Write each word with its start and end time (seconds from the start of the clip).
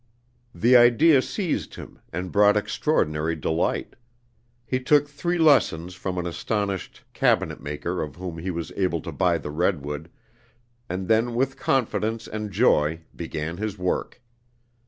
The 0.55 0.75
idea 0.75 1.21
seized 1.21 1.75
him 1.75 1.99
and 2.11 2.31
brought 2.31 2.57
extraordinary 2.57 3.35
delight. 3.35 3.95
He 4.65 4.79
took 4.79 5.07
three 5.07 5.37
lessons 5.37 5.93
from 5.93 6.17
an 6.17 6.25
astonished 6.25 7.03
cabinet 7.13 7.61
maker 7.61 8.01
of 8.01 8.15
whom 8.15 8.39
he 8.39 8.49
was 8.49 8.71
able 8.75 9.01
to 9.01 9.11
buy 9.11 9.37
the 9.37 9.51
redwood, 9.51 10.09
and 10.89 11.07
then 11.07 11.35
with 11.35 11.55
confidence 11.55 12.27
and 12.27 12.49
joy 12.49 13.01
began 13.15 13.57
his 13.57 13.77
work. 13.77 14.19